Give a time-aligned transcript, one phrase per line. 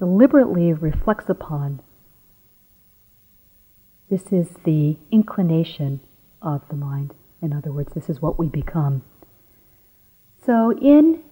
[0.00, 1.82] deliberately reflects upon.
[4.08, 6.00] This is the inclination
[6.42, 7.14] of the mind.
[7.42, 9.02] In other words, this is what we become.
[10.44, 11.22] So, in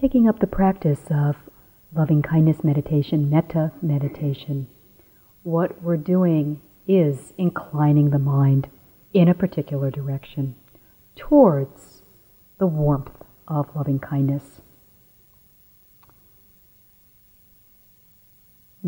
[0.00, 1.36] taking up the practice of
[1.94, 4.66] loving kindness meditation, metta meditation,
[5.44, 8.68] what we're doing is inclining the mind
[9.14, 10.56] in a particular direction
[11.14, 12.02] towards
[12.58, 13.12] the warmth
[13.46, 14.57] of loving kindness.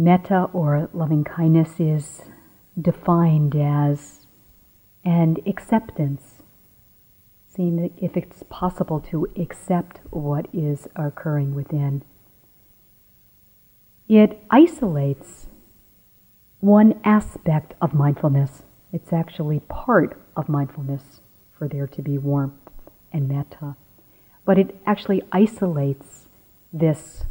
[0.01, 2.23] Metta or loving kindness is
[2.80, 4.24] defined as
[5.05, 6.41] an acceptance,
[7.47, 12.02] seeing if it's possible to accept what is occurring within.
[14.09, 15.48] It isolates
[16.60, 18.62] one aspect of mindfulness.
[18.95, 21.21] It's actually part of mindfulness
[21.52, 22.55] for there to be warmth
[23.12, 23.77] and metta.
[24.46, 26.27] But it actually isolates
[26.73, 27.24] this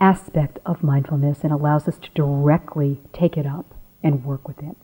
[0.00, 4.76] aspect of mindfulness and allows us to directly take it up and work with it.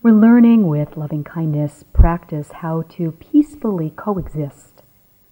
[0.00, 4.82] We're learning with loving kindness practice how to peacefully coexist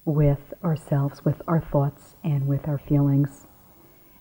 [0.05, 3.47] with ourselves, with our thoughts, and with our feelings.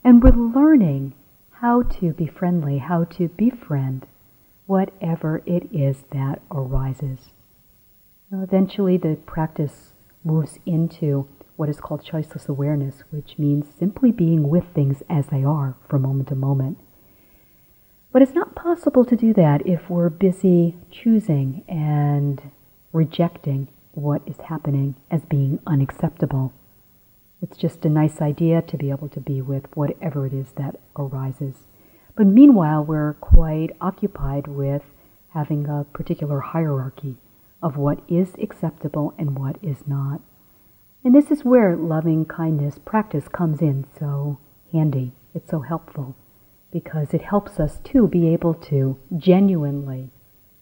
[0.04, 1.14] And we're learning
[1.62, 4.06] how to be friendly, how to befriend
[4.68, 7.32] whatever it is that arises.
[8.32, 14.66] Eventually, the practice moves into what is called choiceless awareness, which means simply being with
[14.74, 16.78] things as they are from moment to moment.
[18.12, 22.42] But it's not possible to do that if we're busy choosing and
[22.94, 26.54] rejecting what is happening as being unacceptable.
[27.42, 30.80] It's just a nice idea to be able to be with whatever it is that
[30.98, 31.68] arises.
[32.16, 34.84] But meanwhile, we're quite occupied with
[35.30, 37.18] having a particular hierarchy
[37.62, 40.22] of what is acceptable and what is not.
[41.06, 44.40] And this is where loving kindness practice comes in so
[44.72, 45.14] handy.
[45.36, 46.16] It's so helpful
[46.72, 50.10] because it helps us to be able to genuinely,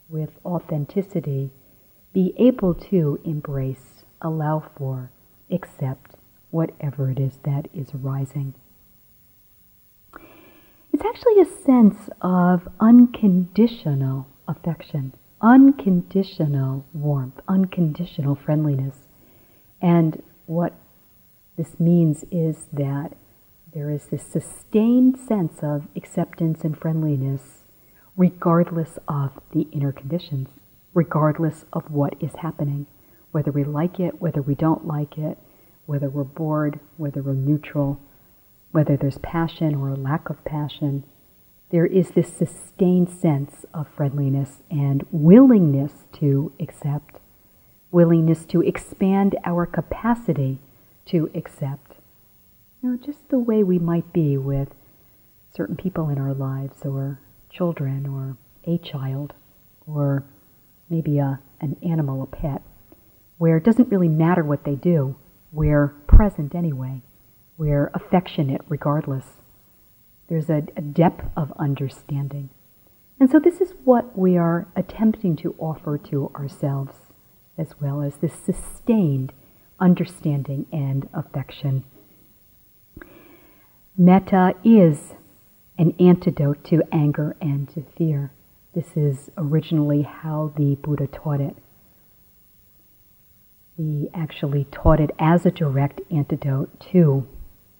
[0.09, 1.51] with authenticity,
[2.11, 5.11] be able to embrace, allow for,
[5.49, 6.15] accept
[6.51, 8.53] whatever it is that is arising.
[10.91, 19.07] It's actually a sense of unconditional affection, unconditional warmth, unconditional friendliness.
[19.81, 20.73] And what
[21.57, 23.13] this means is that
[23.73, 27.63] there is this sustained sense of acceptance and friendliness
[28.15, 30.49] regardless of the inner conditions,
[30.93, 32.85] regardless of what is happening,
[33.31, 35.37] whether we like it, whether we don't like it,
[35.85, 37.99] whether we're bored, whether we're neutral,
[38.71, 41.03] whether there's passion or a lack of passion.
[41.71, 47.12] There is this sustained sense of friendliness and willingness to accept
[47.93, 50.59] willingness to expand our capacity
[51.05, 51.93] to accept.
[52.81, 54.69] You know, just the way we might be with
[55.55, 59.33] certain people in our lives, or children, or a child,
[59.85, 60.23] or
[60.89, 62.63] maybe a, an animal, a pet,
[63.37, 65.15] where it doesn't really matter what they do,
[65.51, 67.01] we're present anyway,
[67.57, 69.25] we're affectionate regardless.
[70.27, 72.49] There's a, a depth of understanding.
[73.19, 76.95] And so, this is what we are attempting to offer to ourselves
[77.57, 79.33] as well as this sustained
[79.79, 81.83] understanding and affection.
[83.97, 85.13] Metta is
[85.77, 88.31] an antidote to anger and to fear.
[88.73, 91.55] This is originally how the Buddha taught it.
[93.77, 97.27] He actually taught it as a direct antidote to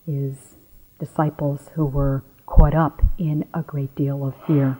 [0.06, 0.56] his
[1.00, 4.78] disciples who were caught up in a great deal of fear.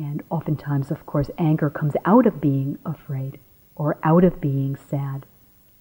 [0.00, 3.38] And oftentimes, of course, anger comes out of being afraid
[3.76, 5.26] or out of being sad,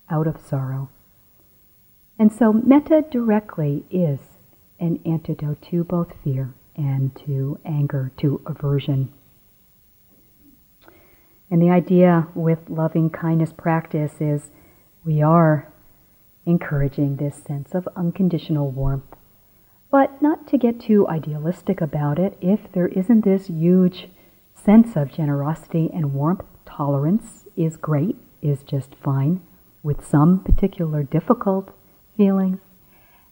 [0.09, 0.89] out of sorrow.
[2.19, 4.19] And so, metta directly is
[4.77, 9.13] an antidote to both fear and to anger, to aversion.
[11.49, 14.51] And the idea with loving kindness practice is
[15.05, 15.71] we are
[16.45, 19.15] encouraging this sense of unconditional warmth
[19.91, 22.37] but not to get too idealistic about it.
[22.41, 24.09] If there isn't this huge
[24.53, 29.41] sense of generosity and warmth, tolerance is great, is just fine,
[29.81, 31.73] with some particular difficult
[32.15, 32.59] feelings.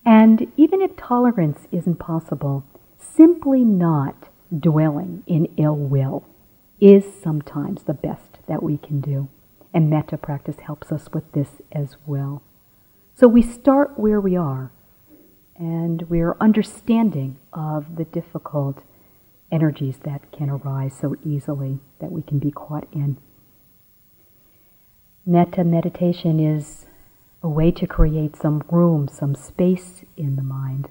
[0.06, 2.64] And even if tolerance isn't possible,
[2.98, 6.26] simply not dwelling in ill will
[6.80, 9.28] is sometimes the best that we can do.
[9.74, 12.42] And metta practice helps us with this as well.
[13.16, 14.72] So we start where we are
[15.58, 18.84] and we're understanding of the difficult
[19.52, 23.18] energies that can arise so easily that we can be caught in.
[25.26, 26.86] Metta meditation is
[27.44, 30.90] a way to create some room, some space in the mind.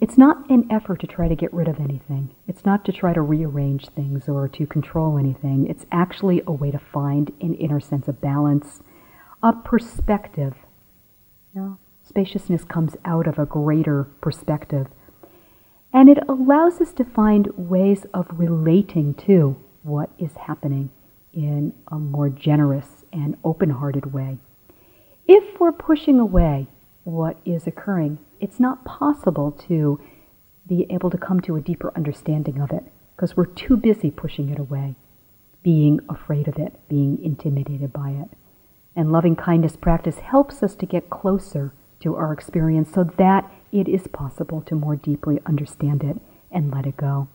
[0.00, 2.34] It's not an effort to try to get rid of anything.
[2.46, 5.66] It's not to try to rearrange things or to control anything.
[5.66, 8.82] It's actually a way to find an inner sense of balance,
[9.42, 10.54] a perspective.
[11.54, 14.86] You know, spaciousness comes out of a greater perspective.
[15.92, 20.90] And it allows us to find ways of relating to what is happening
[21.32, 24.38] in a more generous and open hearted way.
[25.26, 26.66] If we're pushing away
[27.04, 30.00] what is occurring, it's not possible to
[30.66, 32.84] be able to come to a deeper understanding of it
[33.14, 34.96] because we're too busy pushing it away,
[35.62, 38.30] being afraid of it, being intimidated by it.
[38.96, 41.72] And loving kindness practice helps us to get closer
[42.04, 46.16] to our experience so that it is possible to more deeply understand it
[46.52, 47.26] and let it go.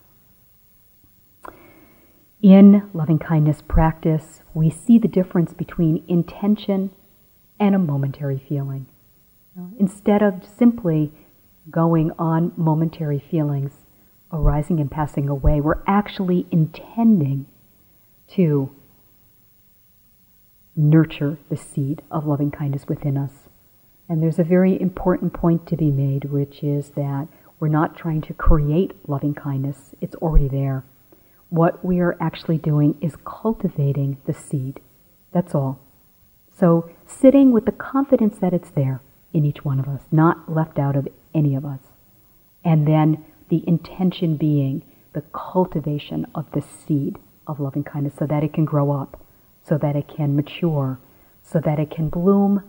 [2.42, 6.92] In loving kindness practice, we see the difference between intention
[7.60, 8.88] and a momentary feeling.
[9.78, 11.12] Instead of simply
[11.70, 13.74] going on momentary feelings
[14.32, 17.46] arising and passing away, we're actually intending
[18.30, 18.74] to
[20.78, 23.49] nurture the seed of loving kindness within us.
[24.10, 27.28] And there's a very important point to be made, which is that
[27.60, 30.84] we're not trying to create loving kindness, it's already there.
[31.50, 34.80] What we are actually doing is cultivating the seed.
[35.32, 35.80] That's all.
[36.58, 39.02] So, sitting with the confidence that it's there
[39.34, 41.80] in each one of us, not left out of any of us.
[42.64, 44.84] And then the intention being
[45.14, 47.18] the cultivation of the seed
[47.48, 49.24] of loving kindness so that it can grow up,
[49.64, 51.00] so that it can mature,
[51.44, 52.64] so that it can bloom,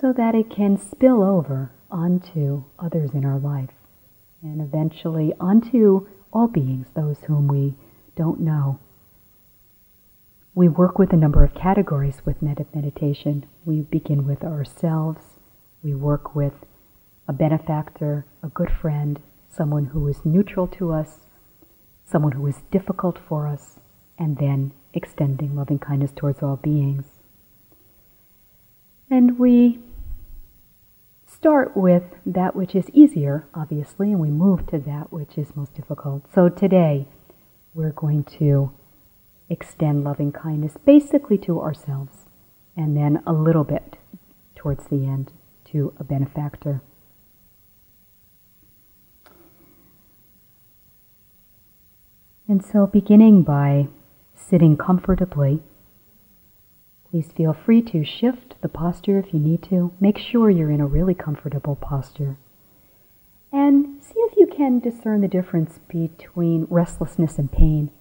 [0.00, 3.70] so that it can spill over onto others in our life,
[4.42, 7.76] and eventually onto all beings, those whom we
[8.16, 8.80] don't know.
[10.52, 13.46] We work with a number of categories with meditation.
[13.64, 15.38] We begin with ourselves.
[15.82, 16.54] We work with
[17.28, 21.20] a benefactor, a good friend, someone who is neutral to us,
[22.04, 23.78] someone who is difficult for us,
[24.18, 27.13] and then extending loving kindness towards all beings.
[29.14, 29.78] And we
[31.24, 35.72] start with that which is easier, obviously, and we move to that which is most
[35.72, 36.24] difficult.
[36.34, 37.06] So today,
[37.74, 38.72] we're going to
[39.48, 42.26] extend loving kindness basically to ourselves
[42.76, 43.98] and then a little bit
[44.56, 45.30] towards the end
[45.66, 46.82] to a benefactor.
[52.48, 53.86] And so, beginning by
[54.34, 55.62] sitting comfortably,
[57.14, 59.92] please feel free to shift the posture if you need to.
[60.00, 62.36] Make sure you're in a really comfortable posture.
[63.52, 67.92] And see if you can discern the difference between restlessness and pain.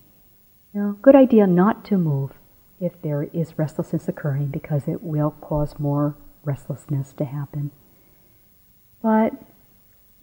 [0.74, 2.32] Now, good idea not to move
[2.80, 7.70] if there is restlessness occurring because it will cause more restlessness to happen.
[9.04, 9.34] But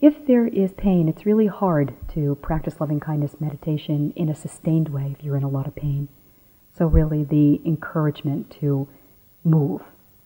[0.01, 4.89] if there is pain, it's really hard to practice loving kindness meditation in a sustained
[4.89, 6.09] way if you're in a lot of pain.
[6.81, 8.87] So, really, the encouragement to
[9.43, 9.83] move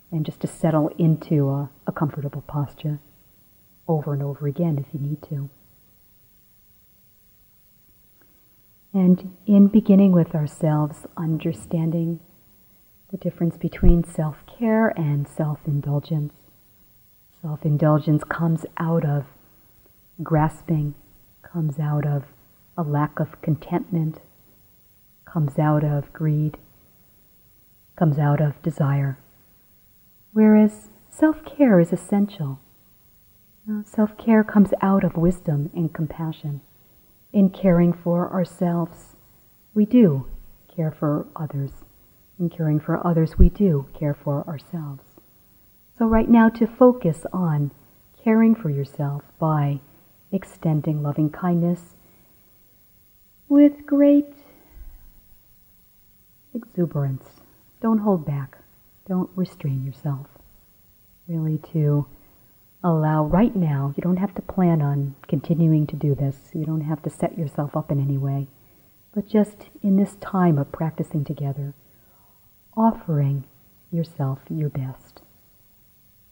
[0.10, 3.02] and just to settle into a, a comfortable posture
[3.90, 5.50] over and over again if you need to.
[8.94, 12.22] And in beginning with ourselves, understanding
[13.12, 16.32] the difference between self care and self indulgence.
[17.42, 19.26] Self indulgence comes out of
[20.24, 20.96] grasping,
[21.44, 22.24] comes out of
[22.78, 24.22] a lack of contentment,
[25.36, 26.58] comes out of greed,
[27.98, 29.18] comes out of desire.
[30.32, 32.60] Whereas self care is essential.
[33.70, 36.62] Uh, self care comes out of wisdom and compassion.
[37.34, 39.18] In caring for ourselves,
[39.74, 40.26] we do
[40.74, 41.72] care for others.
[42.40, 45.04] In caring for others, we do care for ourselves.
[45.98, 47.72] So, right now, to focus on
[48.24, 49.82] caring for yourself by
[50.32, 51.96] extending loving kindness
[53.50, 54.35] with great
[56.56, 57.26] exuberance.
[57.82, 58.58] Don't hold back,
[59.08, 60.28] don't restrain yourself.
[61.28, 62.08] Really, to
[62.84, 66.82] allow right now, you don't have to plan on continuing to do this, you don't
[66.82, 68.48] have to set yourself up in any way,
[69.14, 71.74] but just in this time of practicing together,
[72.78, 73.46] offering
[73.92, 75.22] yourself your best.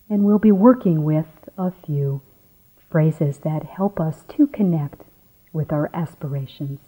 [0.09, 2.21] And we'll be working with a few
[2.89, 5.01] phrases that help us to connect
[5.51, 6.79] with our aspirations.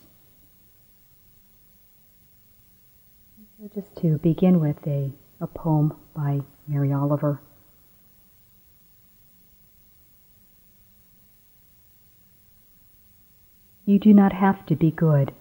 [3.66, 7.42] So just to begin with a, a poem by Mary Oliver.
[13.86, 15.34] You do not have to be good.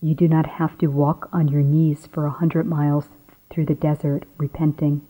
[0.00, 3.08] You do not have to walk on your knees for a hundred miles
[3.50, 5.06] through the desert repenting.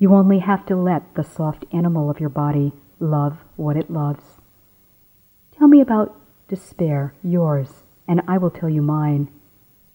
[0.00, 4.40] You only have to let the soft animal of your body love what it loves.
[5.56, 6.18] Tell me about
[6.48, 9.28] despair, yours, and I will tell you mine.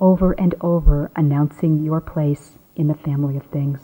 [0.00, 3.80] over and over announcing your place in the family of things.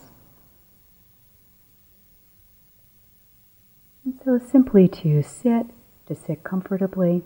[4.04, 5.66] And so simply to sit,
[6.06, 7.22] to sit comfortably,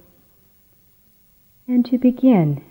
[1.69, 2.65] and to begin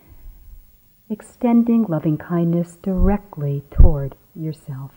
[1.09, 4.91] extending loving kindness directly toward yourself.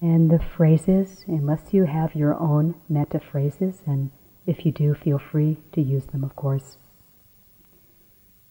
[0.00, 4.10] And the phrases, unless you have your own metta phrases, and
[4.46, 6.76] if you do, feel free to use them, of course.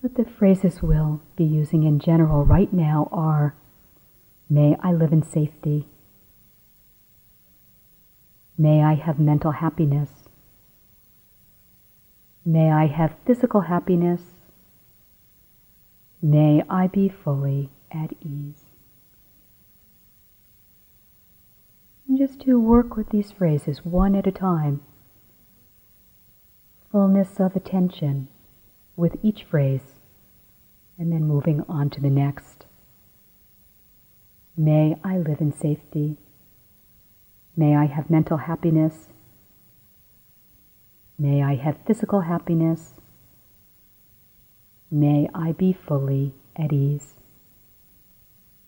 [0.04, 3.56] But the phrases we'll be using in general right now are
[4.50, 5.88] May I live in safety.
[8.58, 10.10] May I have mental happiness.
[12.46, 14.22] May I have physical happiness.
[16.22, 18.66] May I be fully at ease.
[22.10, 24.82] And just to work with these phrases one at a time.
[26.92, 28.28] Fullness of attention
[28.96, 29.93] with each phrase,
[30.98, 32.66] and then moving on to the next.
[34.56, 36.18] May I live in safety.
[37.56, 39.08] May I have mental happiness.
[41.18, 42.94] May I have physical happiness.
[44.92, 47.16] May I be fully at ease.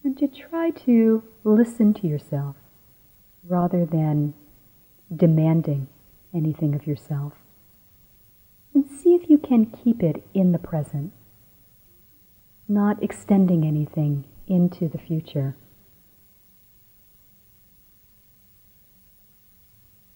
[0.03, 2.55] And to try to listen to yourself
[3.47, 4.33] rather than
[5.15, 5.87] demanding
[6.33, 7.33] anything of yourself.
[8.73, 11.11] And see if you can keep it in the present,
[12.67, 15.55] not extending anything into the future,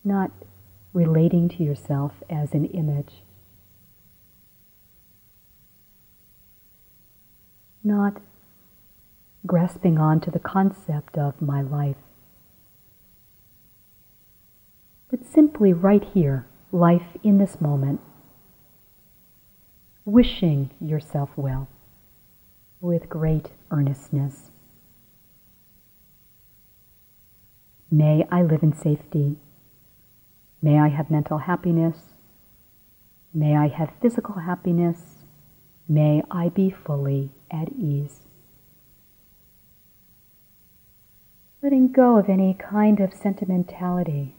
[0.03, 0.32] not
[0.94, 3.24] relating to yourself as an image,
[7.84, 8.22] not
[9.46, 11.96] grasping on to the concept of my life.
[15.10, 18.01] But simply right here, life in this moment,
[20.06, 21.68] wishing yourself well
[22.81, 24.51] with great earnestness.
[27.91, 29.38] May I live in safety.
[30.62, 31.98] May I have mental happiness.
[33.33, 35.25] May I have physical happiness.
[35.88, 38.21] May I be fully at ease.
[41.62, 44.36] Letting go of any kind of sentimentality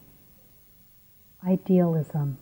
[1.47, 2.39] idealism.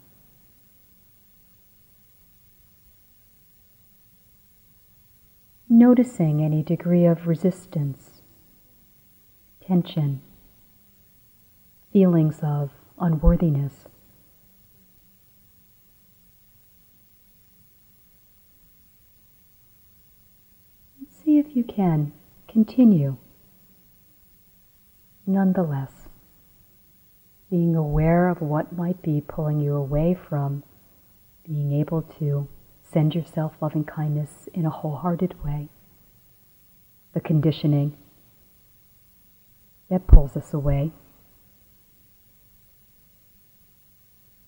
[5.70, 8.22] Noticing any degree of resistance,
[9.66, 10.22] tension,
[11.92, 13.86] feelings of unworthiness.
[21.10, 22.12] See if you can
[22.48, 23.18] continue
[25.26, 26.08] nonetheless
[27.50, 30.62] being aware of what might be pulling you away from
[31.46, 32.48] being able to
[32.92, 35.68] send yourself loving kindness in a wholehearted way.
[37.14, 37.96] The conditioning
[39.90, 40.92] that pulls us away.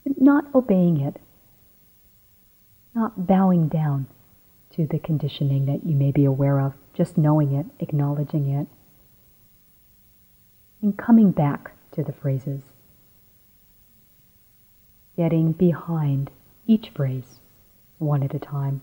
[0.04, 1.16] But not obeying it,
[2.94, 4.06] not bowing down
[4.76, 8.66] to the conditioning that you may be aware of, just knowing it, acknowledging it,
[10.82, 12.62] and coming back to the phrases
[15.16, 16.30] getting behind
[16.66, 17.39] each phrase
[18.00, 18.80] one at a time,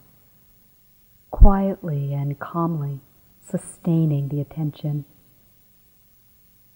[1.31, 3.01] quietly and calmly
[3.49, 5.05] sustaining the attention.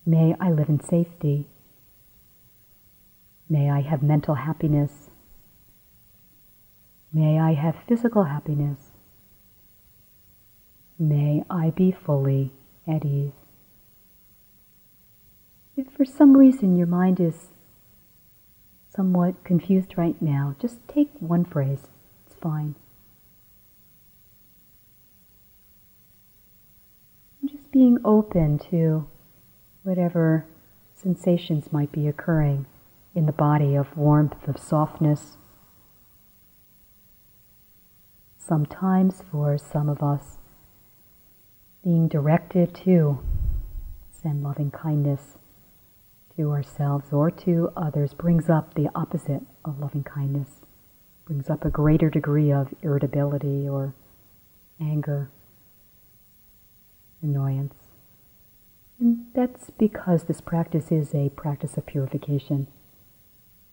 [0.06, 1.48] May I live in safety.
[3.48, 5.10] May I have mental happiness.
[7.14, 8.92] May I have physical happiness.
[10.98, 12.54] May I be fully
[12.88, 13.34] at ease.
[15.76, 17.52] If for some reason your mind is
[18.90, 21.91] somewhat confused right now, just take one phrase.
[22.42, 22.76] It's fine.
[27.46, 29.08] just being open to
[29.84, 30.48] whatever
[30.96, 32.66] sensations might be occurring
[33.14, 35.38] in the body of warmth, of softness.
[38.40, 40.38] Sometimes, for some of us,
[41.84, 43.20] being directed to
[44.10, 45.38] send loving kindness
[46.36, 50.62] to ourselves or to others brings up the opposite of loving kindness,
[51.32, 53.96] brings up a greater degree of irritability or
[54.82, 55.30] anger,
[57.22, 57.74] annoyance.
[59.00, 62.68] And that's because this practice is a practice of purification.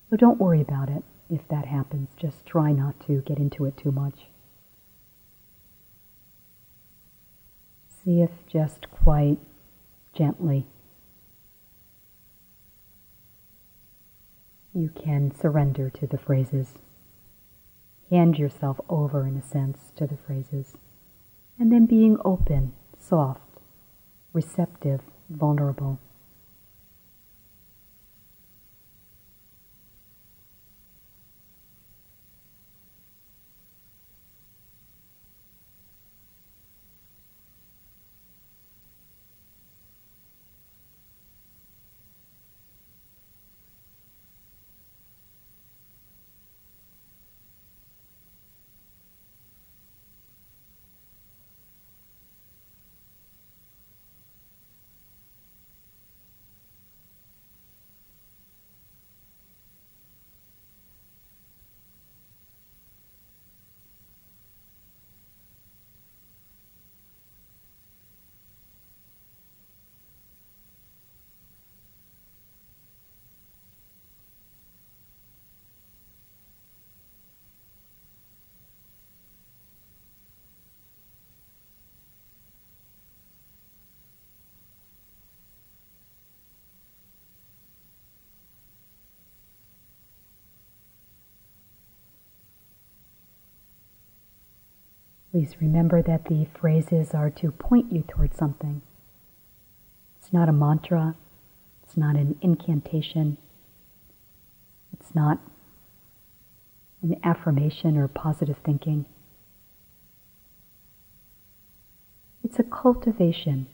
[0.09, 2.11] So don't worry about it if that happens.
[2.17, 4.29] Just try not to get into it too much.
[8.05, 9.39] See if just quite
[10.17, 10.65] gently
[14.73, 16.75] you can surrender to the phrases.
[18.11, 20.77] Hand yourself over, in a sense, to the phrases.
[21.59, 23.43] And then being open, soft,
[24.33, 25.99] receptive, vulnerable.
[95.39, 98.83] Please remember that the phrases are to point you towards something.
[100.19, 101.15] It's not a mantra,
[101.85, 103.39] it's not an incantation,
[104.93, 105.39] it's not
[107.03, 109.05] an affirmation or positive thinking.
[112.43, 113.69] It's a cultivation.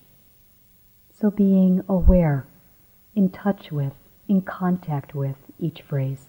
[1.19, 2.47] So being aware,
[3.15, 3.95] in touch with,
[4.29, 6.27] in contact with each phrase,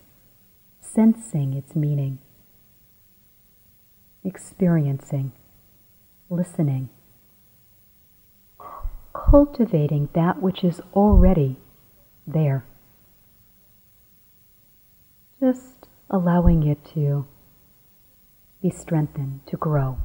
[0.80, 2.20] sensing its meaning
[4.26, 5.32] experiencing,
[6.30, 6.90] listening,
[9.14, 11.58] cultivating that which is already
[12.26, 12.66] there.
[15.40, 17.26] Just allowing it to
[18.62, 19.98] be strengthened, to grow.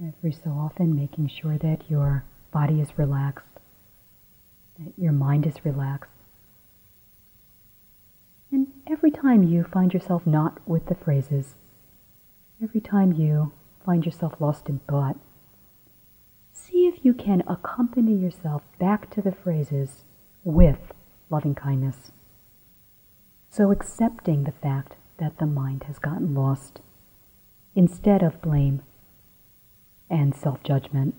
[0.00, 3.48] Every so often, making sure that your body is relaxed,
[4.78, 6.12] that your mind is relaxed.
[8.52, 11.56] And every time you find yourself not with the phrases,
[12.62, 13.52] every time you
[13.84, 15.16] find yourself lost in thought,
[16.52, 20.04] see if you can accompany yourself back to the phrases
[20.44, 20.92] with
[21.28, 22.12] loving kindness.
[23.50, 26.80] So accepting the fact that the mind has gotten lost
[27.74, 28.82] instead of blame
[30.10, 31.14] and self judgment.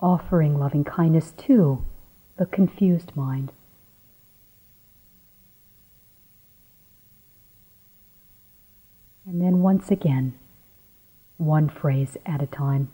[0.00, 1.84] offering loving kindness to
[2.38, 3.52] the confused mind.
[9.26, 10.34] And then once again,
[11.36, 12.90] one phrase at a time.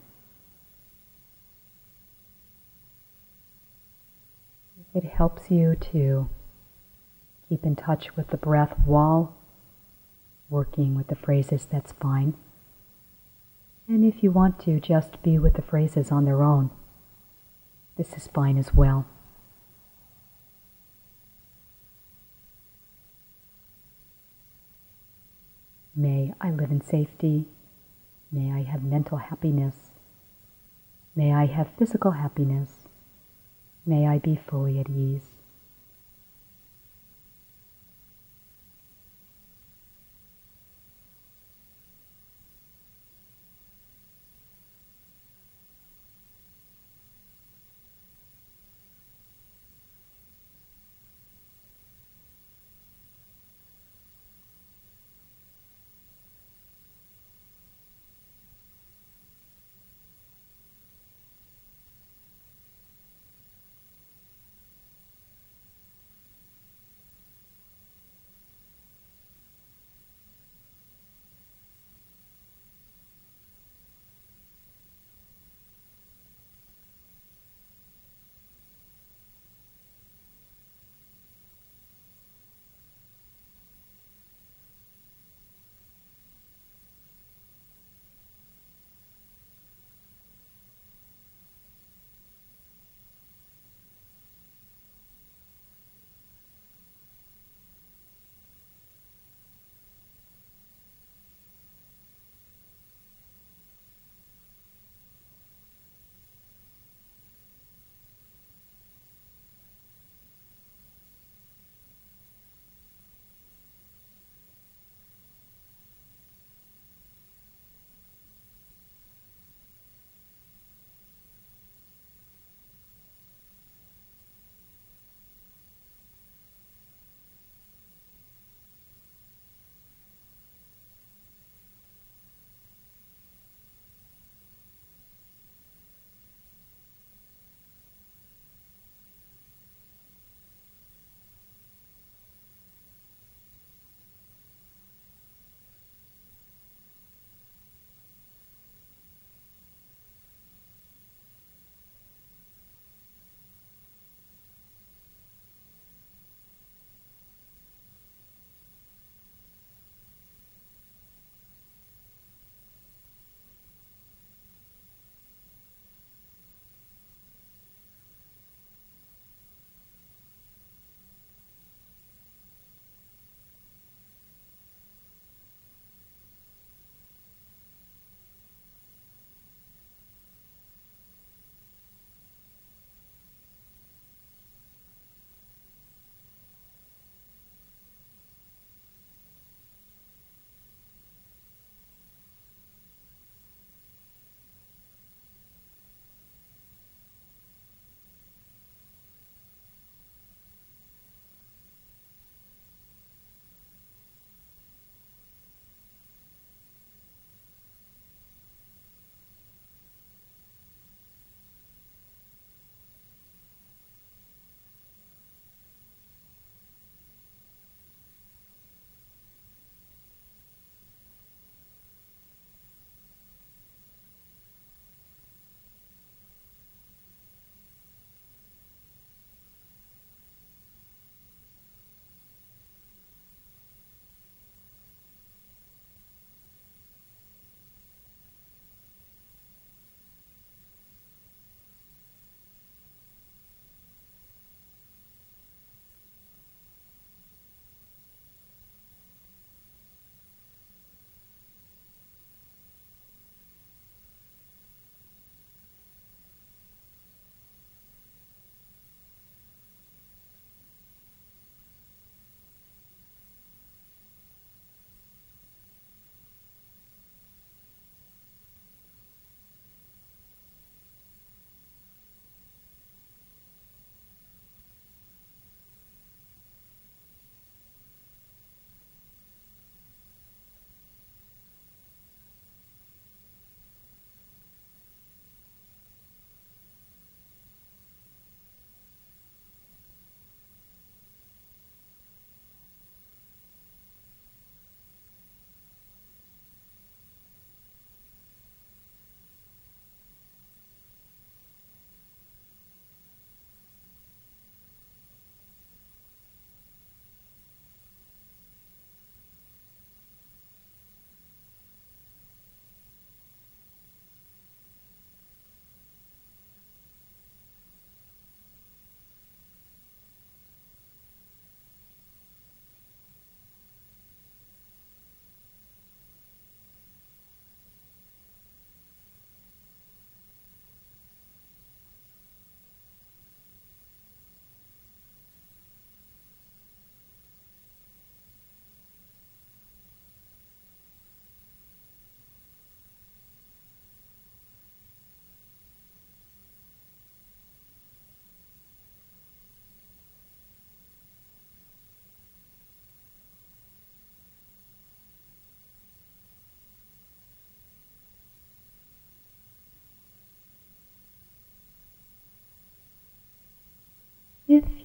[4.95, 6.29] It helps you to
[7.49, 9.35] keep in touch with the breath while
[10.49, 12.35] working with the phrases, that's fine.
[13.89, 16.71] And if you want to just be with the phrases on their own,
[17.97, 19.07] this is fine as well.
[25.95, 27.47] May I live in safety.
[28.31, 29.93] May I have mental happiness.
[31.15, 32.87] May I have physical happiness.
[33.87, 35.36] May I be fully at ease.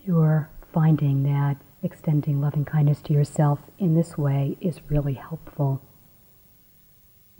[0.06, 5.82] You're finding that extending loving kindness to yourself in this way is really helpful,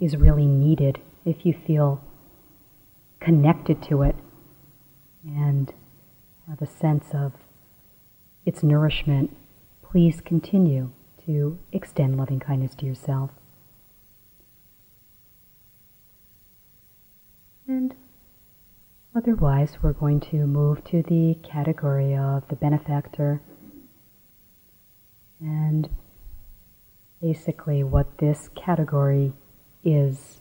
[0.00, 2.02] is really needed, if you feel
[3.20, 4.16] connected to it
[5.24, 5.72] and
[6.48, 7.32] have a sense of
[8.44, 9.36] its nourishment,
[9.82, 10.90] please continue
[11.24, 13.30] to extend loving kindness to yourself.
[17.68, 17.94] And
[19.14, 23.40] otherwise, we're going to move to the category of the benefactor.
[25.40, 25.88] And
[27.20, 29.32] basically, what this category
[29.84, 30.40] is,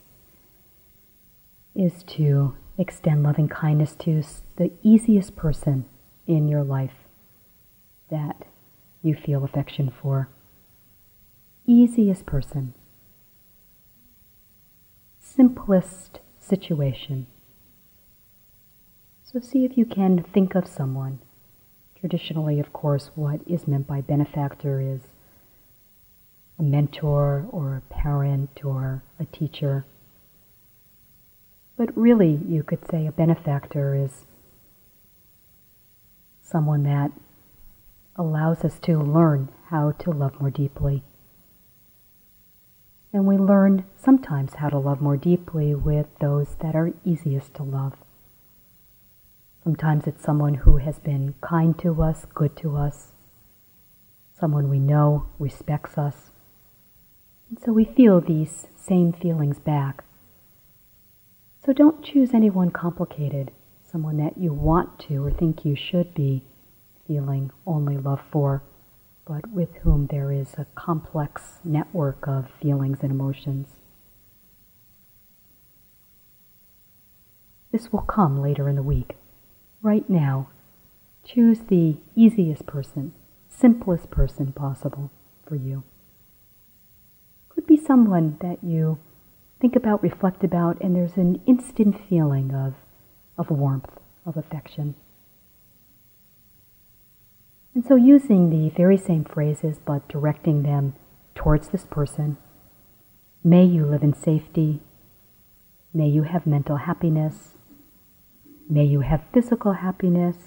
[1.75, 4.23] is to extend loving kindness to
[4.57, 5.85] the easiest person
[6.27, 6.93] in your life
[8.09, 8.45] that
[9.01, 10.29] you feel affection for.
[11.65, 12.73] Easiest person.
[15.19, 17.27] Simplest situation.
[19.31, 21.19] So see if you can think of someone.
[21.97, 24.99] Traditionally, of course, what is meant by benefactor is
[26.59, 29.85] a mentor or a parent or a teacher.
[31.77, 34.25] But really, you could say a benefactor is
[36.41, 37.13] someone that
[38.17, 41.03] allows us to learn how to love more deeply.
[43.13, 47.63] And we learn sometimes how to love more deeply with those that are easiest to
[47.63, 47.93] love.
[49.63, 53.13] Sometimes it's someone who has been kind to us, good to us,
[54.39, 56.31] someone we know respects us.
[57.49, 60.03] And so we feel these same feelings back.
[61.63, 63.51] So don't choose anyone complicated,
[63.83, 66.43] someone that you want to or think you should be
[67.07, 68.63] feeling only love for
[69.31, 73.67] but with whom there is a complex network of feelings and emotions.
[77.71, 79.15] This will come later in the week.
[79.81, 80.49] Right now,
[81.23, 83.13] choose the easiest person,
[83.49, 85.11] simplest person possible
[85.47, 85.83] for you.
[87.49, 88.99] Could be someone that you
[89.59, 92.75] think about, reflect about, and there's an instant feeling of,
[93.37, 93.89] of warmth,
[94.25, 94.95] of affection.
[97.73, 100.93] And so, using the very same phrases but directing them
[101.33, 102.37] towards this person
[103.43, 104.81] may you live in safety,
[105.93, 107.50] may you have mental happiness,
[108.71, 110.37] may you have physical happiness,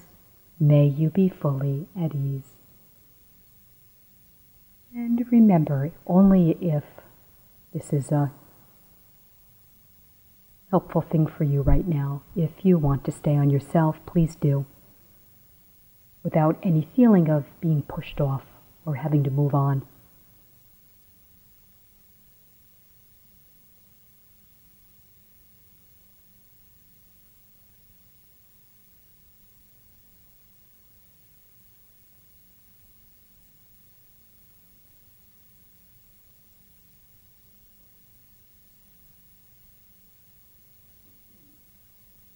[0.58, 2.56] may you be fully at ease.
[4.94, 6.84] And remember, only if
[7.74, 8.32] this is a
[10.70, 14.64] helpful thing for you right now, if you want to stay on yourself, please do
[16.22, 18.44] without any feeling of being pushed off
[18.86, 19.82] or having to move on.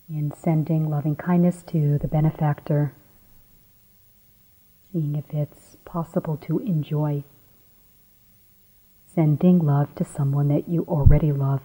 [0.09, 2.95] in sending loving kindness to the benefactor
[4.93, 7.23] seeing if it's possible to enjoy
[9.15, 11.61] sending love to someone that you already love.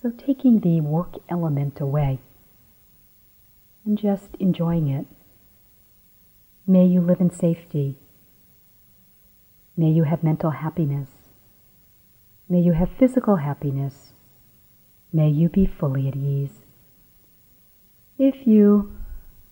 [0.00, 2.18] So taking the work element away
[3.84, 5.06] and just enjoying it.
[6.66, 7.96] May you live in safety.
[9.76, 11.08] May you have mental happiness.
[12.48, 14.12] May you have physical happiness.
[15.12, 16.60] May you be fully at ease.
[18.18, 18.92] If you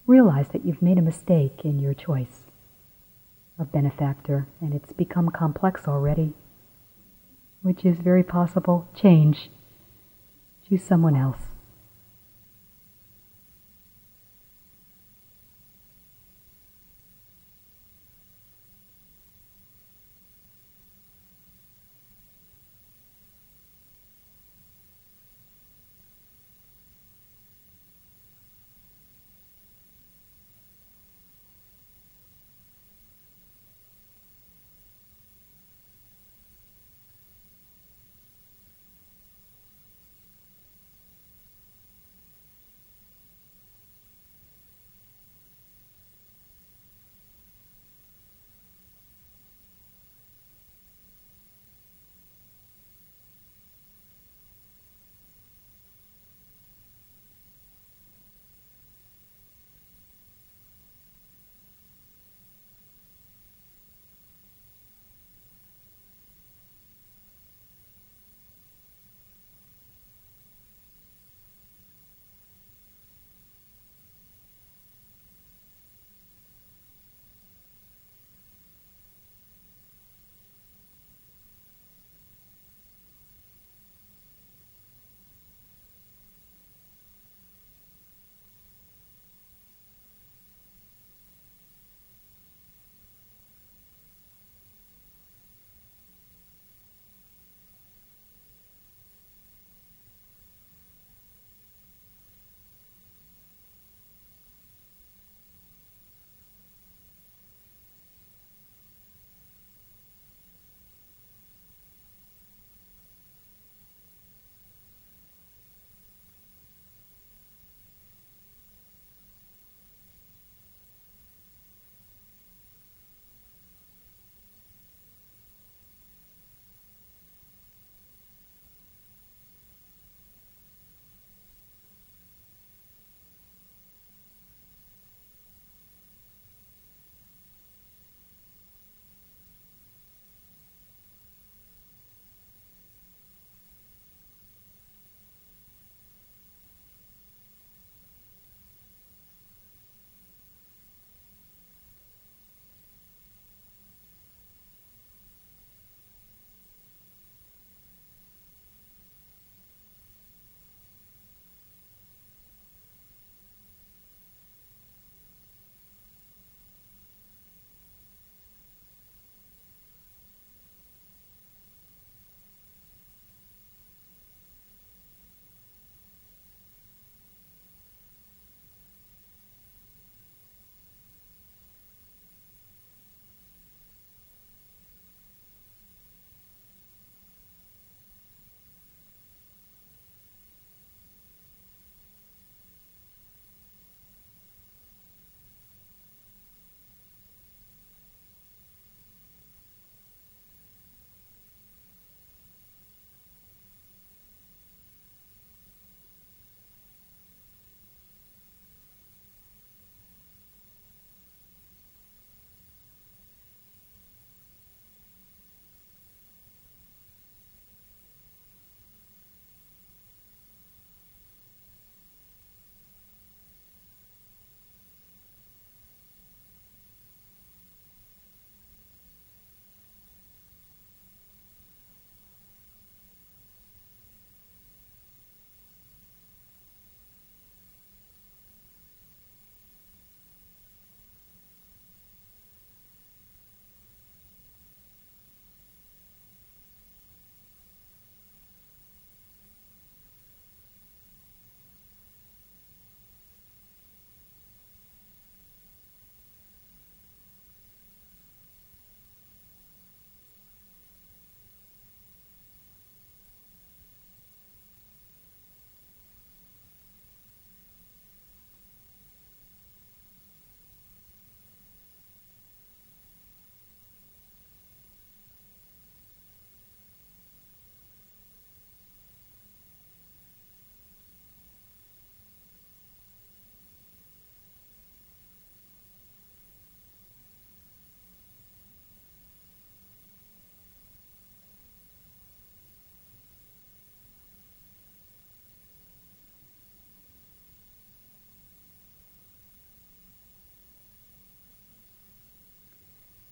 [0.07, 2.44] realize that you've made a mistake in your choice
[3.59, 6.35] of benefactor and it's become complex already,
[7.62, 8.88] which is very possible.
[8.94, 9.51] Change.
[10.68, 11.51] Choose someone else.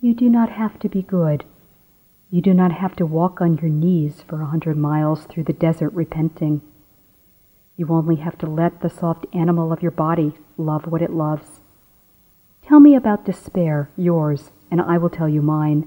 [0.03, 1.45] You do not have to be good.
[2.31, 5.53] You do not have to walk on your knees for a hundred miles through the
[5.53, 6.63] desert repenting.
[7.77, 11.61] You only have to let the soft animal of your body love what it loves.
[12.63, 15.87] Tell me about despair, yours, and I will tell you mine.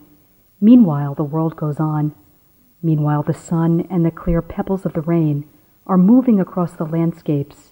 [0.62, 2.14] Meanwhile, the world goes on.
[2.84, 5.46] Meanwhile, the sun and the clear pebbles of the rain
[5.88, 7.72] are moving across the landscapes,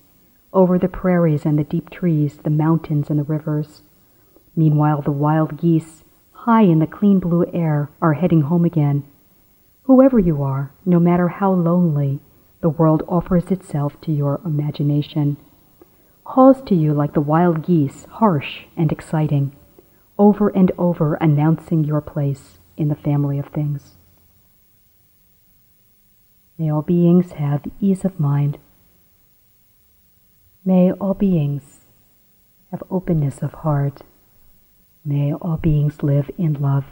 [0.53, 3.83] over the prairies and the deep trees, the mountains and the rivers.
[4.55, 6.03] Meanwhile, the wild geese,
[6.45, 9.03] high in the clean blue air, are heading home again.
[9.83, 12.19] Whoever you are, no matter how lonely,
[12.61, 15.37] the world offers itself to your imagination,
[16.23, 19.55] calls to you like the wild geese, harsh and exciting,
[20.17, 23.97] over and over announcing your place in the family of things.
[26.57, 28.57] May all beings have ease of mind.
[30.65, 31.81] May all beings
[32.71, 34.01] have openness of heart.
[35.03, 36.85] May all beings live in love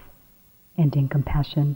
[0.77, 1.75] and in compassion.